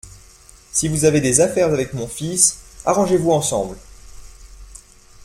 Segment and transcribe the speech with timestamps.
[0.71, 3.77] Si vous avez des affaires avec mon fils, arrangez-vous ensemble.